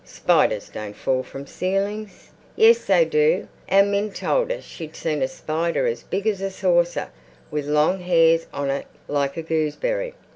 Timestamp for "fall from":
0.95-1.45